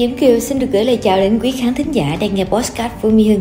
Diễm 0.00 0.16
Kiều 0.16 0.40
xin 0.40 0.58
được 0.58 0.66
gửi 0.72 0.84
lời 0.84 0.96
chào 0.96 1.16
đến 1.16 1.38
quý 1.42 1.50
khán 1.50 1.74
thính 1.74 1.92
giả 1.92 2.16
đang 2.20 2.34
nghe 2.34 2.44
podcast 2.44 2.92
của 3.02 3.10
Mi 3.10 3.28
Hưng. 3.28 3.40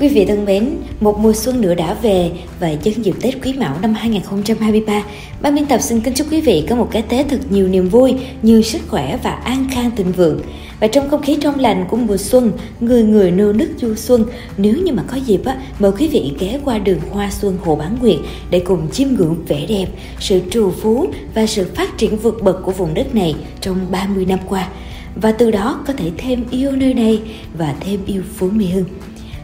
Quý 0.00 0.08
vị 0.08 0.24
thân 0.24 0.44
mến, 0.44 0.70
một 1.00 1.18
mùa 1.18 1.32
xuân 1.32 1.60
nữa 1.60 1.74
đã 1.74 1.94
về 1.94 2.30
và 2.60 2.72
nhân 2.84 3.04
dịp 3.04 3.14
Tết 3.20 3.34
Quý 3.44 3.52
Mão 3.52 3.76
năm 3.82 3.94
2023, 3.94 5.04
ban 5.40 5.54
biên 5.54 5.66
tập 5.66 5.80
xin 5.82 6.00
kính 6.00 6.14
chúc 6.14 6.26
quý 6.30 6.40
vị 6.40 6.66
có 6.68 6.76
một 6.76 6.88
cái 6.90 7.02
Tết 7.02 7.26
thật 7.28 7.38
nhiều 7.50 7.68
niềm 7.68 7.88
vui, 7.88 8.14
nhiều 8.42 8.62
sức 8.62 8.80
khỏe 8.88 9.18
và 9.22 9.30
an 9.30 9.66
khang 9.70 9.90
thịnh 9.96 10.12
vượng. 10.12 10.40
Và 10.80 10.86
trong 10.86 11.10
không 11.10 11.22
khí 11.22 11.38
trong 11.40 11.60
lành 11.60 11.84
của 11.88 11.96
mùa 11.96 12.16
xuân, 12.16 12.52
người 12.80 13.02
người 13.02 13.30
nô 13.30 13.52
nức 13.52 13.68
du 13.78 13.94
xuân, 13.94 14.24
nếu 14.56 14.74
như 14.74 14.92
mà 14.92 15.02
có 15.06 15.16
dịp 15.16 15.44
á, 15.44 15.56
mời 15.78 15.92
quý 15.98 16.08
vị 16.08 16.32
ghé 16.38 16.58
qua 16.64 16.78
đường 16.78 17.00
Hoa 17.10 17.30
Xuân 17.30 17.58
Hồ 17.64 17.76
Bán 17.76 17.96
Nguyệt 18.00 18.18
để 18.50 18.60
cùng 18.60 18.90
chiêm 18.90 19.08
ngưỡng 19.08 19.36
vẻ 19.48 19.66
đẹp, 19.68 19.86
sự 20.20 20.40
trù 20.50 20.70
phú 20.70 21.06
và 21.34 21.46
sự 21.46 21.66
phát 21.74 21.98
triển 21.98 22.16
vượt 22.16 22.42
bậc 22.42 22.62
của 22.64 22.72
vùng 22.72 22.94
đất 22.94 23.14
này 23.14 23.34
trong 23.60 23.76
30 23.90 24.24
năm 24.24 24.38
qua 24.48 24.68
và 25.14 25.32
từ 25.32 25.50
đó 25.50 25.80
có 25.86 25.92
thể 25.92 26.10
thêm 26.18 26.44
yêu 26.50 26.72
nơi 26.72 26.92
đây 26.92 27.20
và 27.58 27.74
thêm 27.80 28.00
yêu 28.06 28.22
Phú 28.36 28.48
Mỹ 28.50 28.66
Hưng. 28.66 28.84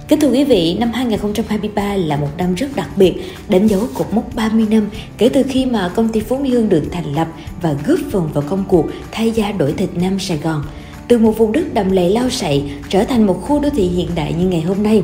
Kính 0.09 0.21
thưa 0.21 0.29
quý 0.29 0.45
vị, 0.45 0.77
năm 0.81 0.91
2023 0.93 1.95
là 1.95 2.17
một 2.17 2.29
năm 2.39 2.55
rất 2.55 2.77
đặc 2.77 2.89
biệt, 2.97 3.15
đánh 3.49 3.67
dấu 3.67 3.81
cột 3.95 4.07
mốc 4.13 4.35
30 4.35 4.67
năm 4.71 4.89
kể 5.19 5.29
từ 5.29 5.43
khi 5.49 5.67
mà 5.67 5.89
công 5.89 6.09
ty 6.09 6.21
Phú 6.21 6.39
Mỹ 6.39 6.51
Hưng 6.51 6.69
được 6.69 6.83
thành 6.93 7.15
lập 7.15 7.29
và 7.63 7.75
góp 7.87 7.99
phần 8.11 8.29
vào 8.35 8.45
công 8.49 8.65
cuộc 8.69 8.87
thay 9.11 9.31
da 9.31 9.53
đổi 9.53 9.73
thịt 9.73 9.89
Nam 9.95 10.19
Sài 10.19 10.39
Gòn. 10.39 10.65
Từ 11.09 11.19
một 11.19 11.39
vùng 11.39 11.53
đất 11.53 11.75
đầm 11.75 11.91
lầy 11.91 12.11
lao 12.11 12.31
sậy 12.31 12.65
trở 12.89 13.05
thành 13.05 13.27
một 13.27 13.43
khu 13.43 13.61
đô 13.61 13.71
thị 13.71 13.89
hiện 13.89 14.09
đại 14.15 14.33
như 14.33 14.49
ngày 14.49 14.61
hôm 14.61 14.83
nay. 14.83 15.03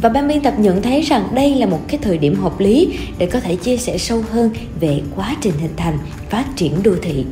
Và 0.00 0.08
ban 0.08 0.28
biên 0.28 0.40
tập 0.40 0.54
nhận 0.58 0.82
thấy 0.82 1.00
rằng 1.00 1.28
đây 1.34 1.54
là 1.54 1.66
một 1.66 1.80
cái 1.88 1.98
thời 2.02 2.18
điểm 2.18 2.34
hợp 2.34 2.60
lý 2.60 2.88
để 3.18 3.26
có 3.26 3.40
thể 3.40 3.56
chia 3.56 3.76
sẻ 3.76 3.98
sâu 3.98 4.24
hơn 4.30 4.50
về 4.80 5.00
quá 5.16 5.36
trình 5.40 5.54
hình 5.60 5.74
thành, 5.76 5.98
phát 6.30 6.44
triển 6.56 6.82
đô 6.82 6.92
thị. 7.02 7.24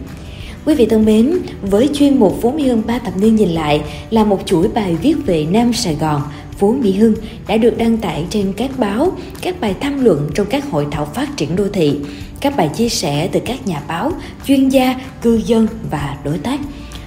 Quý 0.66 0.74
vị 0.74 0.86
thân 0.86 1.04
mến, 1.04 1.38
với 1.62 1.88
chuyên 1.94 2.18
mục 2.18 2.38
Phú 2.42 2.52
Mỹ 2.52 2.68
Hưng 2.68 2.82
3 2.86 2.98
thập 2.98 3.16
niên 3.16 3.36
nhìn 3.36 3.48
lại 3.48 3.82
là 4.10 4.24
một 4.24 4.40
chuỗi 4.46 4.68
bài 4.68 4.96
viết 5.02 5.14
về 5.26 5.46
Nam 5.50 5.72
Sài 5.72 5.94
Gòn, 5.94 6.22
Phú 6.58 6.76
Mỹ 6.82 6.92
Hưng 6.92 7.14
đã 7.46 7.56
được 7.56 7.78
đăng 7.78 7.98
tải 7.98 8.24
trên 8.30 8.52
các 8.52 8.70
báo, 8.78 9.12
các 9.40 9.60
bài 9.60 9.74
tham 9.80 10.04
luận 10.04 10.30
trong 10.34 10.46
các 10.46 10.70
hội 10.70 10.86
thảo 10.90 11.04
phát 11.14 11.36
triển 11.36 11.56
đô 11.56 11.68
thị, 11.72 11.98
các 12.40 12.56
bài 12.56 12.70
chia 12.76 12.88
sẻ 12.88 13.28
từ 13.32 13.40
các 13.44 13.66
nhà 13.66 13.82
báo, 13.88 14.12
chuyên 14.46 14.68
gia, 14.68 15.00
cư 15.22 15.40
dân 15.46 15.66
và 15.90 16.16
đối 16.24 16.38
tác. 16.38 16.60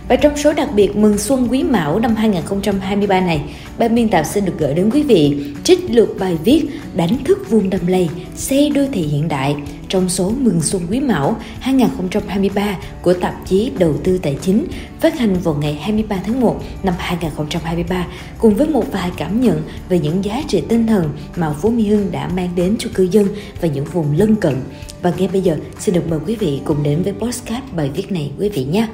Và 0.08 0.16
trong 0.16 0.38
số 0.38 0.54
đặc 0.54 0.70
biệt 0.76 0.96
mừng 0.96 1.18
xuân 1.18 1.48
quý 1.52 1.64
mão 1.64 2.00
năm 2.00 2.16
2023 2.16 3.22
này, 3.22 3.42
ban 3.78 3.96
biên 3.96 4.10
tập 4.10 4.24
xin 4.24 4.46
được 4.46 4.54
gửi 4.58 4.74
đến 4.74 4.90
quý 4.94 5.04
vị 5.04 5.38
trích 5.64 5.80
lược 5.90 6.20
bài 6.20 6.38
viết 6.44 6.66
Đánh 6.96 7.24
thức 7.24 7.50
vuông 7.50 7.70
đầm 7.70 7.88
lầy, 7.88 8.10
xây 8.36 8.70
đô 8.70 8.82
thị 8.92 9.02
hiện 9.02 9.28
đại 9.28 9.56
trong 9.90 10.10
số 10.10 10.32
mừng 10.40 10.62
xuân 10.62 10.82
quý 10.90 11.00
mão 11.00 11.38
2023 11.60 12.78
của 13.02 13.14
tạp 13.14 13.36
chí 13.46 13.72
Đầu 13.80 13.94
tư 14.04 14.18
Tài 14.18 14.38
chính 14.42 14.66
phát 15.00 15.20
hành 15.20 15.34
vào 15.44 15.56
ngày 15.56 15.74
23 15.74 16.18
tháng 16.26 16.42
1 16.42 16.62
năm 16.84 16.94
2023 16.98 18.08
cùng 18.38 18.56
với 18.56 18.68
một 18.68 18.92
vài 18.92 19.12
cảm 19.18 19.42
nhận 19.42 19.62
về 19.90 20.00
những 20.00 20.26
giá 20.26 20.42
trị 20.48 20.64
tinh 20.70 20.88
thần 20.88 21.10
mà 21.36 21.54
Phú 21.62 21.70
Mỹ 21.70 21.88
Hưng 21.88 22.12
đã 22.12 22.30
mang 22.36 22.50
đến 22.56 22.76
cho 22.80 22.90
cư 22.94 23.04
dân 23.04 23.28
và 23.62 23.68
những 23.68 23.86
vùng 23.86 24.18
lân 24.18 24.36
cận. 24.36 24.56
Và 25.02 25.14
ngay 25.18 25.30
bây 25.34 25.42
giờ 25.42 25.58
xin 25.80 25.96
được 25.96 26.10
mời 26.10 26.20
quý 26.28 26.36
vị 26.36 26.62
cùng 26.66 26.84
đến 26.84 27.04
với 27.04 27.14
postcard 27.14 27.66
bài 27.76 27.90
viết 27.96 28.12
này 28.12 28.32
quý 28.40 28.50
vị 28.50 28.64
nhé. 28.64 28.88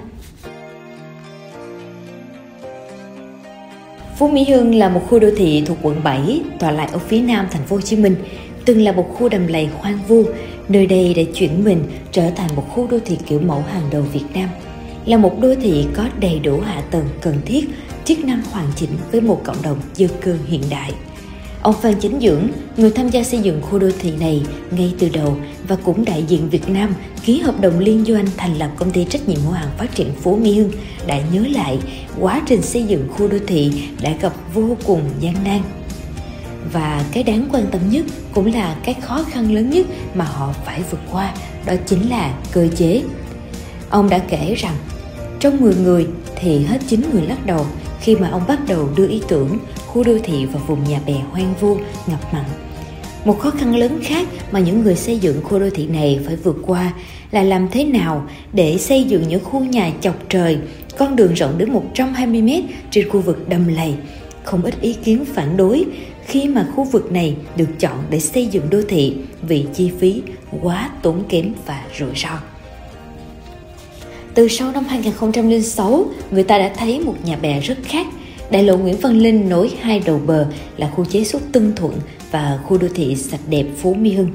Phú 4.22 4.28
Mỹ 4.28 4.44
Hưng 4.44 4.76
là 4.76 4.90
một 4.90 5.02
khu 5.10 5.20
đô 5.20 5.28
thị 5.38 5.64
thuộc 5.66 5.78
quận 5.82 6.04
7, 6.04 6.42
tọa 6.60 6.72
lạc 6.72 6.92
ở 6.92 7.00
phía 7.00 7.22
nam 7.22 7.48
thành 7.52 7.64
phố 7.64 7.76
Hồ 7.76 7.82
Chí 7.82 7.96
Minh, 7.96 8.16
từng 8.66 8.82
là 8.82 8.92
một 8.92 9.06
khu 9.14 9.30
đầm 9.30 9.48
lầy 9.48 9.70
hoang 9.78 10.00
vu, 10.08 10.24
nơi 10.70 10.86
đây 10.86 11.14
đã 11.14 11.24
chuyển 11.34 11.64
mình 11.64 11.84
trở 12.12 12.30
thành 12.36 12.56
một 12.56 12.64
khu 12.70 12.88
đô 12.88 13.00
thị 13.06 13.18
kiểu 13.26 13.40
mẫu 13.40 13.62
hàng 13.62 13.84
đầu 13.92 14.02
Việt 14.02 14.26
Nam, 14.34 14.50
là 15.06 15.18
một 15.18 15.40
đô 15.42 15.56
thị 15.62 15.86
có 15.94 16.04
đầy 16.20 16.40
đủ 16.40 16.60
hạ 16.60 16.82
tầng 16.92 17.06
cần 17.22 17.36
thiết, 17.46 17.70
chức 18.06 18.26
năng 18.26 18.42
hoàn 18.52 18.66
chỉnh 18.76 18.90
với 19.12 19.22
một 19.22 19.42
cộng 19.44 19.62
đồng 19.64 19.78
dân 19.96 20.10
cư 20.22 20.36
hiện 20.48 20.62
đại. 20.70 20.92
Ông 21.62 21.76
Phan 21.82 21.94
Chính 22.00 22.20
Dưỡng, 22.22 22.48
người 22.78 22.92
tham 22.92 23.10
gia 23.10 23.24
xây 23.24 23.40
dựng 23.40 23.62
khu 23.62 23.80
đô 23.80 23.88
thị 24.00 24.12
này 24.20 24.42
ngay 24.72 24.94
từ 25.00 25.10
đầu 25.10 25.38
và 25.68 25.76
cũng 25.84 26.06
đại 26.06 26.24
diện 26.28 26.50
Việt 26.50 26.70
Nam 26.70 26.94
ký 27.26 27.40
hợp 27.40 27.62
đồng 27.62 27.80
liên 27.80 28.06
doanh 28.06 28.26
thành 28.38 28.58
lập 28.58 28.72
công 28.76 28.92
ty 28.92 29.06
trách 29.06 29.30
nhiệm 29.30 29.40
hữu 29.40 29.52
hạn 29.52 29.68
phát 29.78 29.96
triển 29.96 30.12
Phú 30.22 30.38
Mỹ 30.38 30.58
Hưng 30.58 30.72
đã 31.08 31.20
nhớ 31.34 31.44
lại 31.52 31.80
quá 32.20 32.42
trình 32.46 32.62
xây 32.62 32.84
dựng 32.84 33.08
khu 33.12 33.28
đô 33.28 33.38
thị 33.48 33.72
đã 34.02 34.12
gặp 34.22 34.34
vô 34.54 34.78
cùng 34.86 35.02
gian 35.20 35.36
nan. 35.44 35.62
Và 36.74 37.06
cái 37.12 37.24
đáng 37.24 37.48
quan 37.52 37.64
tâm 37.72 37.82
nhất 37.90 38.06
cũng 38.34 38.54
là 38.54 38.76
cái 38.84 38.96
khó 39.02 39.24
khăn 39.24 39.56
lớn 39.56 39.70
nhất 39.70 39.86
mà 40.16 40.26
họ 40.26 40.54
phải 40.66 40.82
vượt 40.92 41.02
qua, 41.12 41.34
đó 41.66 41.74
chính 41.86 42.10
là 42.10 42.34
cơ 42.52 42.68
chế. 42.76 43.02
Ông 43.90 44.10
đã 44.10 44.18
kể 44.18 44.56
rằng 44.58 44.76
trong 45.40 45.62
10 45.62 45.76
người 45.76 46.08
thì 46.36 46.66
hết 46.66 46.82
9 46.88 47.02
người 47.14 47.22
lắc 47.22 47.46
đầu 47.46 47.66
khi 48.00 48.16
mà 48.16 48.30
ông 48.30 48.42
bắt 48.48 48.60
đầu 48.68 48.90
đưa 48.96 49.08
ý 49.08 49.22
tưởng 49.28 49.58
khu 49.94 50.04
đô 50.04 50.18
thị 50.24 50.46
và 50.46 50.60
vùng 50.68 50.84
nhà 50.84 51.00
bè 51.06 51.14
hoang 51.32 51.54
vu, 51.60 51.78
ngập 52.08 52.34
mặn. 52.34 52.44
Một 53.26 53.40
khó 53.40 53.50
khăn 53.50 53.76
lớn 53.76 54.00
khác 54.04 54.28
mà 54.52 54.60
những 54.60 54.84
người 54.84 54.96
xây 54.96 55.18
dựng 55.20 55.42
khu 55.44 55.60
đô 55.60 55.70
thị 55.70 55.88
này 55.88 56.20
phải 56.26 56.36
vượt 56.36 56.58
qua 56.66 56.94
là 57.32 57.44
làm 57.44 57.68
thế 57.72 57.84
nào 57.84 58.28
để 58.54 58.78
xây 58.78 59.04
dựng 59.04 59.24
những 59.28 59.44
khu 59.44 59.60
nhà 59.60 59.92
chọc 60.02 60.16
trời, 60.30 60.58
con 60.98 61.16
đường 61.16 61.34
rộng 61.34 61.58
đến 61.58 61.72
120 61.72 62.42
mét 62.42 62.64
trên 62.92 63.10
khu 63.10 63.20
vực 63.20 63.50
đầm 63.50 63.68
lầy. 63.68 63.94
Không 64.44 64.64
ít 64.64 64.82
ý 64.82 64.94
kiến 64.94 65.26
phản 65.26 65.58
đối 65.58 65.86
khi 66.26 66.48
mà 66.48 66.68
khu 66.76 66.84
vực 66.84 67.12
này 67.12 67.36
được 67.56 67.80
chọn 67.80 68.04
để 68.10 68.20
xây 68.20 68.46
dựng 68.46 68.70
đô 68.70 68.82
thị 68.90 69.16
vì 69.42 69.66
chi 69.74 69.92
phí 70.00 70.22
quá 70.62 70.90
tốn 71.02 71.24
kém 71.30 71.54
và 71.66 71.84
rủi 72.00 72.16
ro. 72.16 72.40
Từ 74.34 74.48
sau 74.48 74.72
năm 74.72 74.84
2006, 74.84 76.06
người 76.32 76.44
ta 76.44 76.58
đã 76.58 76.72
thấy 76.78 77.00
một 77.00 77.16
nhà 77.26 77.36
bè 77.36 77.60
rất 77.60 77.78
khác. 77.84 78.08
Đại 78.52 78.64
lộ 78.64 78.78
Nguyễn 78.78 78.98
Văn 78.98 79.18
Linh 79.18 79.50
nối 79.50 79.72
hai 79.82 80.02
đầu 80.06 80.22
bờ 80.28 80.46
là 80.78 80.90
khu 80.90 81.06
chế 81.06 81.24
xuất 81.24 81.42
Tân 81.52 81.76
Thuận 81.76 81.94
và 82.32 82.60
khu 82.66 82.78
đô 82.78 82.88
thị 82.96 83.16
sạch 83.16 83.40
đẹp 83.50 83.66
Phú 83.78 83.94
Mỹ 83.94 84.14
Hưng. 84.14 84.28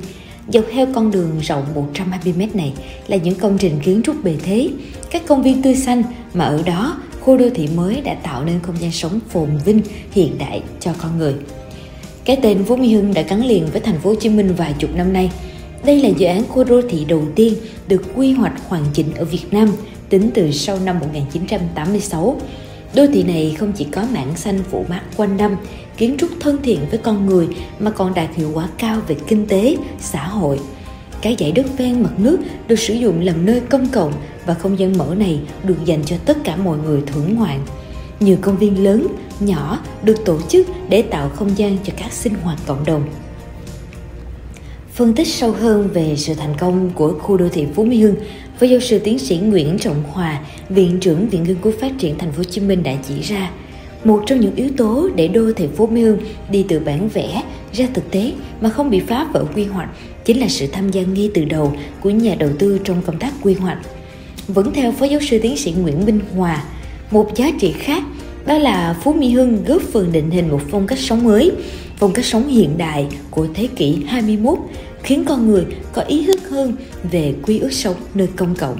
Dọc 0.49 0.65
theo 0.73 0.87
con 0.95 1.11
đường 1.11 1.41
rộng 1.43 1.65
120m 1.95 2.49
này 2.55 2.73
là 3.09 3.17
những 3.17 3.35
công 3.35 3.59
trình 3.59 3.73
kiến 3.85 4.03
trúc 4.05 4.25
bề 4.25 4.35
thế, 4.43 4.69
các 5.11 5.23
công 5.27 5.43
viên 5.43 5.63
tươi 5.63 5.75
xanh 5.75 6.03
mà 6.35 6.45
ở 6.45 6.63
đó 6.67 7.01
khu 7.21 7.37
đô 7.37 7.51
thị 7.55 7.69
mới 7.77 8.01
đã 8.01 8.15
tạo 8.15 8.45
nên 8.45 8.61
không 8.63 8.75
gian 8.81 8.93
sống 8.93 9.21
phồn 9.29 9.49
vinh 9.65 9.81
hiện 10.13 10.39
đại 10.39 10.63
cho 10.81 10.93
con 11.03 11.19
người. 11.19 11.35
Cái 12.25 12.37
tên 12.43 12.65
Phú 12.65 12.77
Mỹ 12.77 12.95
Hưng 12.95 13.15
đã 13.15 13.23
gắn 13.23 13.47
liền 13.47 13.67
với 13.73 13.81
thành 13.81 13.99
phố 13.99 14.11
Hồ 14.11 14.17
Chí 14.21 14.29
Minh 14.29 14.55
vài 14.57 14.75
chục 14.79 14.91
năm 14.97 15.13
nay. 15.13 15.31
Đây 15.85 16.01
là 16.03 16.09
dự 16.09 16.27
án 16.27 16.43
khu 16.49 16.65
đô 16.65 16.81
thị 16.91 17.05
đầu 17.09 17.23
tiên 17.35 17.55
được 17.89 18.03
quy 18.15 18.33
hoạch 18.33 18.69
hoàn 18.69 18.85
chỉnh 18.93 19.15
ở 19.17 19.25
Việt 19.25 19.45
Nam 19.51 19.73
tính 20.09 20.31
từ 20.35 20.53
sau 20.53 20.79
năm 20.85 20.99
1986. 20.99 22.41
Đô 22.97 23.07
thị 23.13 23.23
này 23.23 23.57
không 23.59 23.73
chỉ 23.73 23.85
có 23.85 24.07
mảng 24.13 24.37
xanh 24.37 24.63
phủ 24.71 24.85
mát 24.89 25.01
quanh 25.17 25.37
năm, 25.37 25.57
kiến 25.97 26.17
trúc 26.19 26.31
thân 26.41 26.59
thiện 26.63 26.81
với 26.91 26.99
con 26.99 27.27
người 27.27 27.49
mà 27.79 27.91
còn 27.91 28.15
đạt 28.15 28.29
hiệu 28.35 28.51
quả 28.55 28.69
cao 28.79 29.01
về 29.09 29.17
kinh 29.27 29.47
tế, 29.47 29.77
xã 30.01 30.29
hội. 30.29 30.61
Cái 31.23 31.37
dãy 31.39 31.53
đất 31.53 31.67
ven 31.79 32.03
mặt 32.03 32.13
nước 32.19 32.39
được 32.69 32.79
sử 32.79 32.95
dụng 32.95 33.21
làm 33.21 33.47
nơi 33.47 33.61
công 33.61 33.89
cộng 33.89 34.13
và 34.47 34.55
không 34.55 34.79
gian 34.79 34.99
mở 34.99 35.15
này 35.19 35.41
được 35.65 35.85
dành 35.85 36.05
cho 36.05 36.17
tất 36.27 36.37
cả 36.45 36.57
mọi 36.57 36.79
người 36.79 37.03
thưởng 37.07 37.35
ngoạn. 37.35 37.61
Nhiều 38.21 38.37
công 38.41 38.59
viên 38.59 38.85
lớn, 38.85 39.07
nhỏ 39.41 39.81
được 40.03 40.25
tổ 40.25 40.39
chức 40.49 40.67
để 40.89 41.03
tạo 41.03 41.29
không 41.29 41.59
gian 41.59 41.79
cho 41.85 41.93
các 41.97 42.13
sinh 42.13 42.35
hoạt 42.35 42.59
cộng 42.67 42.85
đồng. 42.85 43.03
Phân 44.93 45.15
tích 45.15 45.29
sâu 45.29 45.53
hơn 45.53 45.89
về 45.93 46.17
sự 46.17 46.35
thành 46.35 46.55
công 46.59 46.91
của 46.91 47.15
khu 47.19 47.37
đô 47.37 47.49
thị 47.49 47.67
Phú 47.75 47.85
Mỹ 47.85 48.01
Hưng, 48.01 48.17
Phó 48.61 48.67
giáo 48.67 48.81
sư 48.81 48.99
tiến 48.99 49.19
sĩ 49.19 49.37
Nguyễn 49.37 49.79
Trọng 49.79 50.03
Hòa, 50.03 50.41
Viện 50.69 50.99
trưởng 51.01 51.29
Viện 51.29 51.43
Nghiên 51.43 51.57
cứu 51.63 51.73
Phát 51.81 51.93
triển 51.99 52.19
Thành 52.19 52.33
phố 52.33 52.39
Hồ 52.39 52.45
Chí 52.45 52.61
Minh 52.61 52.83
đã 52.83 52.93
chỉ 53.09 53.21
ra, 53.23 53.51
một 54.05 54.23
trong 54.27 54.41
những 54.41 54.55
yếu 54.55 54.69
tố 54.77 55.09
để 55.17 55.29
đô 55.29 55.53
thị 55.53 55.67
phố 55.77 55.87
Mỹ 55.87 56.03
đi 56.51 56.65
từ 56.69 56.81
bản 56.81 57.09
vẽ 57.09 57.43
ra 57.73 57.87
thực 57.95 58.11
tế 58.11 58.33
mà 58.61 58.69
không 58.69 58.91
bị 58.91 59.01
phá 59.01 59.27
vỡ 59.33 59.45
quy 59.55 59.65
hoạch 59.65 59.89
chính 60.25 60.41
là 60.41 60.49
sự 60.49 60.67
tham 60.67 60.91
gia 60.91 61.03
ngay 61.03 61.31
từ 61.35 61.45
đầu 61.45 61.73
của 62.01 62.11
nhà 62.11 62.35
đầu 62.39 62.51
tư 62.59 62.81
trong 62.85 63.03
công 63.03 63.19
tác 63.19 63.33
quy 63.43 63.55
hoạch. 63.55 63.79
Vẫn 64.49 64.73
theo 64.73 64.93
Phó 64.93 65.07
giáo 65.07 65.21
sư 65.21 65.39
tiến 65.43 65.57
sĩ 65.57 65.73
Nguyễn 65.73 66.07
Minh 66.07 66.21
Hòa, 66.37 66.65
một 67.11 67.37
giá 67.37 67.51
trị 67.61 67.73
khác 67.73 68.03
đó 68.47 68.59
là 68.59 68.97
Phú 69.03 69.13
Mỹ 69.13 69.31
Hưng 69.31 69.65
góp 69.65 69.83
phần 69.83 70.13
định 70.13 70.31
hình 70.31 70.51
một 70.51 70.61
phong 70.71 70.87
cách 70.87 70.99
sống 70.99 71.25
mới, 71.25 71.53
phong 71.97 72.13
cách 72.13 72.25
sống 72.25 72.49
hiện 72.49 72.79
đại 72.79 73.07
của 73.31 73.47
thế 73.55 73.69
kỷ 73.77 73.99
21 74.07 74.59
khiến 75.03 75.25
con 75.25 75.49
người 75.49 75.65
có 75.93 76.03
ý 76.03 76.27
thức 76.27 76.49
hơn 76.49 76.75
về 77.11 77.35
quy 77.43 77.59
ước 77.59 77.73
sống 77.73 77.97
nơi 78.15 78.29
công 78.37 78.55
cộng. 78.55 78.77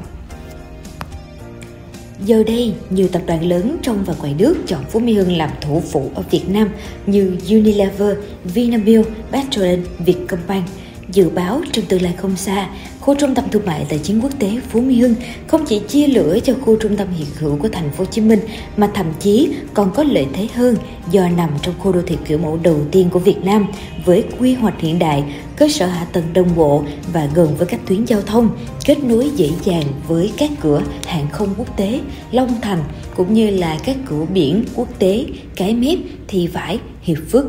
Giờ 2.25 2.43
đây, 2.47 2.73
nhiều 2.91 3.09
tập 3.09 3.23
đoàn 3.27 3.49
lớn 3.49 3.77
trong 3.83 4.05
và 4.05 4.15
ngoài 4.19 4.35
nước 4.39 4.57
chọn 4.67 4.85
Phú 4.91 5.01
Mỹ 5.01 5.15
Hưng 5.15 5.37
làm 5.37 5.51
thủ 5.61 5.83
phủ 5.93 6.11
ở 6.15 6.23
Việt 6.31 6.49
Nam 6.49 6.69
như 7.07 7.37
Unilever, 7.51 8.17
Vinamilk, 8.45 9.07
Petrolen, 9.33 9.85
Vietcombank 9.99 10.65
dự 11.13 11.31
báo 11.31 11.61
trong 11.73 11.85
tương 11.85 12.03
lai 12.03 12.15
không 12.17 12.37
xa, 12.37 12.69
khu 13.01 13.15
trung 13.15 13.35
tâm 13.35 13.45
thương 13.51 13.67
mại 13.67 13.87
tài 13.89 13.99
chính 13.99 14.21
quốc 14.21 14.33
tế 14.39 14.51
Phú 14.69 14.81
Mỹ 14.81 15.01
Hưng 15.01 15.15
không 15.47 15.65
chỉ 15.67 15.79
chia 15.79 16.07
lửa 16.07 16.39
cho 16.45 16.55
khu 16.61 16.77
trung 16.77 16.97
tâm 16.97 17.09
hiện 17.17 17.29
hữu 17.39 17.57
của 17.57 17.69
thành 17.69 17.91
phố 17.91 18.05
Hồ 18.05 18.11
Chí 18.11 18.21
Minh 18.21 18.41
mà 18.77 18.91
thậm 18.95 19.07
chí 19.21 19.51
còn 19.75 19.93
có 19.95 20.03
lợi 20.03 20.27
thế 20.33 20.49
hơn 20.55 20.77
do 21.11 21.29
nằm 21.29 21.51
trong 21.63 21.75
khu 21.79 21.93
đô 21.93 22.03
thị 22.07 22.17
kiểu 22.25 22.39
mẫu 22.39 22.59
đầu 22.63 22.81
tiên 22.93 23.09
của 23.11 23.19
Việt 23.19 23.45
Nam 23.45 23.67
với 24.05 24.25
quy 24.39 24.55
hoạch 24.55 24.81
hiện 24.81 24.99
đại, 24.99 25.25
cơ 25.57 25.69
sở 25.69 25.87
hạ 25.87 26.07
tầng 26.13 26.25
đồng 26.35 26.57
bộ 26.57 26.85
và 27.13 27.29
gần 27.35 27.57
với 27.57 27.67
các 27.67 27.81
tuyến 27.87 28.05
giao 28.05 28.21
thông, 28.23 28.51
kết 28.85 29.05
nối 29.05 29.31
dễ 29.37 29.51
dàng 29.65 29.85
với 30.09 30.33
các 30.37 30.51
cửa 30.61 30.83
hàng 31.07 31.29
không 31.33 31.55
quốc 31.57 31.77
tế, 31.77 32.01
Long 32.31 32.61
Thành 32.63 32.85
cũng 33.17 33.35
như 33.35 33.51
là 33.51 33.79
các 33.85 33.97
cửa 34.07 34.25
biển 34.35 34.65
quốc 34.75 34.89
tế 34.99 35.27
Cái 35.57 35.75
Mép, 35.75 35.99
Thị 36.29 36.47
Vải, 36.47 36.79
Hiệp 37.03 37.19
Phước, 37.31 37.45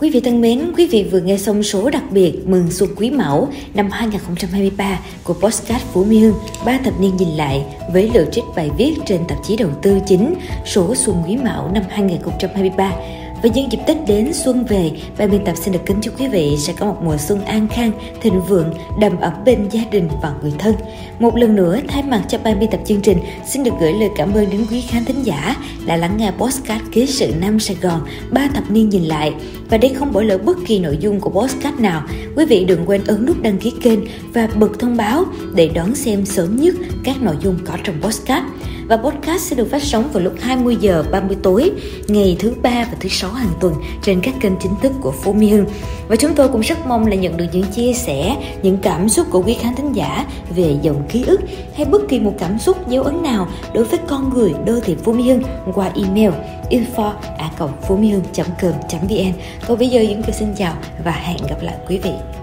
Quý 0.00 0.10
vị 0.10 0.20
thân 0.20 0.40
mến, 0.40 0.72
quý 0.76 0.86
vị 0.86 1.08
vừa 1.12 1.20
nghe 1.20 1.36
xong 1.36 1.62
số 1.62 1.90
đặc 1.90 2.02
biệt 2.10 2.32
Mừng 2.46 2.70
Xuân 2.70 2.90
Quý 2.96 3.10
Mão 3.10 3.48
năm 3.74 3.90
2023 3.90 5.00
của 5.24 5.34
Postcard 5.34 5.84
Phú 5.92 6.04
Mỹ 6.04 6.18
Hưng 6.18 6.34
ba 6.66 6.78
thập 6.84 7.00
niên 7.00 7.16
nhìn 7.16 7.28
lại 7.28 7.64
với 7.92 8.10
lượt 8.14 8.28
trích 8.32 8.44
bài 8.56 8.70
viết 8.78 8.94
trên 9.06 9.20
tạp 9.28 9.38
chí 9.44 9.56
đầu 9.56 9.70
tư 9.82 9.98
chính 10.06 10.34
số 10.66 10.94
Xuân 10.94 11.22
Quý 11.26 11.36
Mão 11.36 11.70
năm 11.74 11.82
2023 11.88 12.92
và 13.42 13.48
nhân 13.54 13.72
dịp 13.72 13.78
Tết 13.86 13.96
đến 14.06 14.32
xuân 14.32 14.64
về, 14.64 14.90
ban 15.18 15.30
biên 15.30 15.44
tập 15.44 15.54
xin 15.64 15.72
được 15.72 15.80
kính 15.86 16.00
chúc 16.00 16.20
quý 16.20 16.28
vị 16.28 16.56
sẽ 16.58 16.72
có 16.72 16.86
một 16.86 16.96
mùa 17.02 17.16
xuân 17.16 17.44
an 17.44 17.68
khang, 17.68 17.92
thịnh 18.20 18.40
vượng, 18.48 18.74
đầm 19.00 19.20
ấm 19.20 19.32
bên 19.44 19.68
gia 19.70 19.80
đình 19.90 20.08
và 20.22 20.34
người 20.42 20.52
thân. 20.58 20.74
Một 21.18 21.36
lần 21.36 21.56
nữa, 21.56 21.80
thay 21.88 22.02
mặt 22.02 22.22
cho 22.28 22.38
ban 22.44 22.60
biên 22.60 22.70
tập 22.70 22.80
chương 22.86 23.00
trình, 23.00 23.18
xin 23.46 23.64
được 23.64 23.70
gửi 23.80 23.92
lời 23.92 24.08
cảm 24.16 24.34
ơn 24.34 24.50
đến 24.50 24.66
quý 24.70 24.80
khán 24.80 25.04
thính 25.04 25.22
giả 25.22 25.56
đã 25.86 25.96
lắng 25.96 26.16
nghe 26.16 26.30
postcard 26.30 26.84
ký 26.92 27.06
sự 27.06 27.34
Nam 27.40 27.60
Sài 27.60 27.76
Gòn 27.82 28.00
ba 28.30 28.48
thập 28.54 28.70
niên 28.70 28.88
nhìn 28.88 29.02
lại. 29.02 29.34
Và 29.70 29.78
để 29.78 29.88
không 29.88 30.12
bỏ 30.12 30.22
lỡ 30.22 30.38
bất 30.38 30.58
kỳ 30.66 30.78
nội 30.78 30.98
dung 31.00 31.20
của 31.20 31.30
postcard 31.30 31.78
nào, 31.78 32.02
quý 32.36 32.44
vị 32.44 32.64
đừng 32.64 32.86
quên 32.86 33.04
ấn 33.06 33.26
nút 33.26 33.42
đăng 33.42 33.58
ký 33.58 33.72
kênh 33.82 33.98
và 34.32 34.48
bật 34.54 34.78
thông 34.78 34.96
báo 34.96 35.24
để 35.54 35.68
đón 35.74 35.94
xem 35.94 36.24
sớm 36.24 36.56
nhất 36.56 36.74
các 37.04 37.22
nội 37.22 37.36
dung 37.42 37.58
có 37.66 37.76
trong 37.84 37.96
postcard 38.02 38.46
và 38.88 38.96
podcast 38.96 39.42
sẽ 39.42 39.56
được 39.56 39.70
phát 39.70 39.82
sóng 39.82 40.10
vào 40.12 40.22
lúc 40.22 40.32
20 40.40 40.76
giờ 40.80 41.04
30 41.10 41.36
tối 41.42 41.70
ngày 42.08 42.36
thứ 42.38 42.52
ba 42.62 42.88
và 42.90 42.96
thứ 43.00 43.08
sáu 43.08 43.30
hàng 43.30 43.52
tuần 43.60 43.74
trên 44.02 44.20
các 44.20 44.34
kênh 44.40 44.52
chính 44.62 44.72
thức 44.82 44.92
của 45.00 45.10
phố 45.10 45.32
mi 45.32 45.48
Hưng. 45.48 45.66
Và 46.08 46.16
chúng 46.16 46.34
tôi 46.34 46.48
cũng 46.48 46.60
rất 46.60 46.86
mong 46.86 47.06
là 47.06 47.16
nhận 47.16 47.36
được 47.36 47.46
những 47.52 47.64
chia 47.64 47.92
sẻ, 47.92 48.36
những 48.62 48.78
cảm 48.78 49.08
xúc 49.08 49.26
của 49.30 49.42
quý 49.42 49.54
khán 49.54 49.74
thính 49.74 49.92
giả 49.92 50.26
về 50.56 50.76
dòng 50.82 51.02
ký 51.08 51.24
ức 51.24 51.40
hay 51.74 51.84
bất 51.84 52.08
kỳ 52.08 52.20
một 52.20 52.34
cảm 52.38 52.58
xúc 52.58 52.88
dấu 52.88 53.04
ấn 53.04 53.22
nào 53.22 53.48
đối 53.74 53.84
với 53.84 54.00
con 54.08 54.34
người 54.34 54.52
đô 54.66 54.80
thị 54.80 54.96
Phú 55.04 55.12
Mỹ 55.12 55.28
Hưng 55.28 55.42
qua 55.74 55.90
email 55.94 56.30
info 56.70 57.12
a 57.38 57.50
phú 57.58 57.66
com 57.88 58.02
vn 59.08 59.32
còn 59.68 59.78
bây 59.78 59.88
giờ 59.88 60.00
những 60.02 60.20
người 60.20 60.32
xin 60.32 60.48
chào 60.56 60.74
và 61.04 61.12
hẹn 61.12 61.38
gặp 61.48 61.62
lại 61.62 61.74
quý 61.88 61.98
vị 61.98 62.37